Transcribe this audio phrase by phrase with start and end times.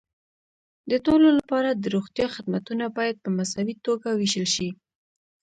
[0.91, 4.69] د ټولو لپاره د روغتیا خدمتونه باید په مساوي توګه وېشل شي.